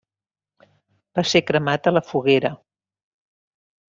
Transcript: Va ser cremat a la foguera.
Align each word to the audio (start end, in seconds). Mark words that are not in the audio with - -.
Va 1.19 1.25
ser 1.33 1.41
cremat 1.51 1.91
a 1.91 1.95
la 1.95 2.03
foguera. 2.09 2.53